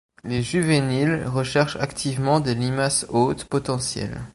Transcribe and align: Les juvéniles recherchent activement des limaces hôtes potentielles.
Les 0.23 0.41
juvéniles 0.41 1.27
recherchent 1.27 1.75
activement 1.75 2.39
des 2.39 2.55
limaces 2.55 3.05
hôtes 3.09 3.45
potentielles. 3.45 4.19